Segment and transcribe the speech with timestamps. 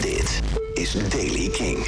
[0.00, 0.42] Dit
[0.74, 1.86] is Daily King.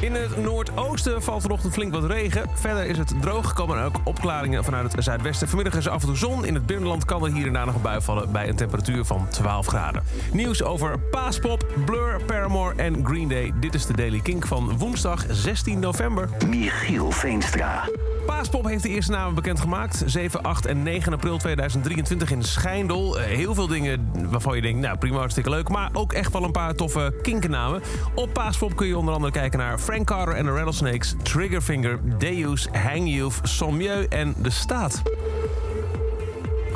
[0.00, 2.50] In het noordoosten valt vanochtend flink wat regen.
[2.54, 5.48] Verder is het droog, komen er ook opklaringen vanuit het zuidwesten.
[5.48, 6.44] Vanmiddag is er af en toe zon.
[6.44, 9.04] In het binnenland kan er hier en daar nog een bui vallen bij een temperatuur
[9.04, 10.02] van 12 graden.
[10.32, 13.52] Nieuws over Paaspop, Blur, Paramore en Green Day.
[13.60, 16.28] Dit is de Daily Kink van woensdag 16 november.
[16.48, 17.88] Michiel Veenstra.
[18.26, 20.02] Paaspop heeft de eerste namen bekendgemaakt.
[20.06, 23.18] 7, 8 en 9 april 2023 in Schijndel.
[23.18, 25.68] Eh, Heel veel dingen waarvan je denkt, nou prima, hartstikke leuk.
[25.68, 27.82] Maar ook echt wel een paar toffe kinkennamen.
[28.14, 31.14] Op Paaspop kun je onder andere kijken naar Frank Carter en de Rattlesnakes...
[31.22, 35.02] Triggerfinger, Deus, Hang Youth, Sommieu en De Staat.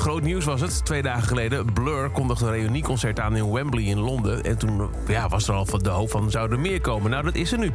[0.00, 0.84] Groot nieuws was het.
[0.84, 1.72] Twee dagen geleden.
[1.72, 4.44] Blur kondigde een reunieconcert aan in Wembley in Londen.
[4.44, 7.10] En toen ja, was er al van de hoop van zouden er meer komen.
[7.10, 7.72] Nou, dat is er nu.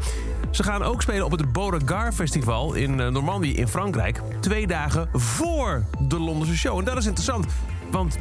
[0.52, 4.22] Ze gaan ook spelen op het Beauregard Festival in eh, Normandië in Frankrijk.
[4.40, 6.80] Twee dagen voor de Londense show.
[6.80, 7.46] En dat is interessant.
[7.92, 8.18] Want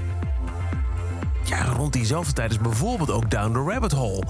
[1.44, 4.24] ja, rond diezelfde tijd is bijvoorbeeld ook Down the Rabbit Hole.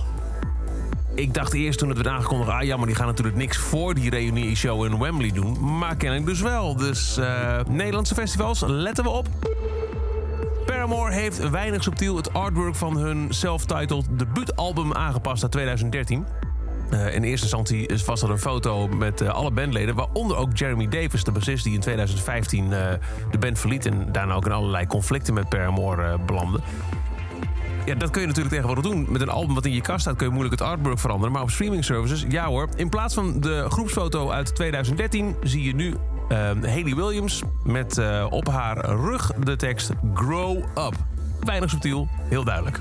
[1.15, 2.51] Ik dacht eerst toen het werd aangekondigd...
[2.51, 5.79] ah ja, maar die gaan natuurlijk niks voor die reunie-show in Wembley doen.
[5.79, 6.77] Maar kennelijk dus wel.
[6.77, 9.29] Dus eh, Nederlandse festivals, letten we op.
[10.67, 16.27] Paramore heeft weinig subtiel het artwork van hun self-titled debuutalbum aangepast naar 2013.
[16.91, 19.95] Eh, in eerste instantie was dat een foto met eh, alle bandleden...
[19.95, 22.93] waaronder ook Jeremy Davis, de bassist die in 2015 eh,
[23.31, 23.87] de band verliet...
[23.87, 26.61] en daarna ook in allerlei conflicten met Paramore belandde.
[27.85, 29.07] Ja, dat kun je natuurlijk tegenwoordig doen.
[29.09, 31.33] Met een album wat in je kast staat kun je moeilijk het artwork veranderen.
[31.33, 32.69] Maar op streaming services, ja hoor.
[32.77, 35.95] In plaats van de groepsfoto uit 2013 zie je nu
[36.29, 37.43] eh, Hayley Williams...
[37.63, 40.95] met eh, op haar rug de tekst Grow Up.
[41.41, 42.81] Weinig subtiel, heel duidelijk.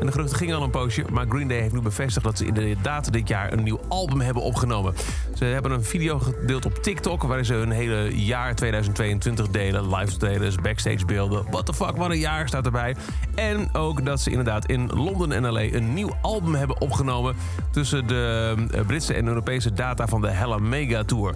[0.00, 2.46] En de geruchten gingen al een poosje, maar Green Day heeft nu bevestigd dat ze
[2.46, 4.94] inderdaad dit jaar een nieuw album hebben opgenomen.
[5.34, 9.94] Ze hebben een video gedeeld op TikTok waarin ze hun hele jaar 2022 delen.
[9.94, 11.44] Live trailers, backstage beelden.
[11.50, 12.96] What the fuck, wat een jaar staat erbij.
[13.34, 17.36] En ook dat ze inderdaad in Londen en LA een nieuw album hebben opgenomen
[17.70, 21.34] tussen de eh, Britse en Europese data van de Hella Mega Tour.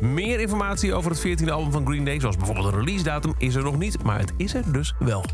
[0.00, 3.54] Meer informatie over het 14e album van Green Day, zoals bijvoorbeeld een release datum, is
[3.54, 5.24] er nog niet, maar het is er dus wel.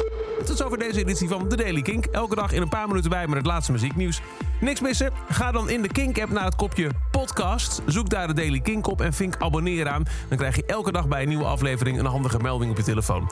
[0.45, 2.05] Tot zover deze editie van The Daily Kink.
[2.05, 4.21] Elke dag in een paar minuten bij met het laatste muzieknieuws.
[4.61, 5.11] Niks missen?
[5.29, 7.83] Ga dan in de Kink-app naar het kopje podcast.
[7.87, 10.03] Zoek daar de Daily Kink op en vink abonneren aan.
[10.29, 13.31] Dan krijg je elke dag bij een nieuwe aflevering een handige melding op je telefoon.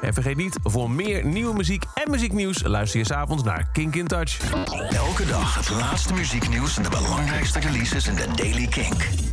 [0.00, 2.62] En vergeet niet, voor meer nieuwe muziek en muzieknieuws...
[2.62, 4.38] luister je s'avonds naar Kink in Touch.
[4.90, 9.27] Elke dag het laatste muzieknieuws en de belangrijkste releases in de Daily Kink.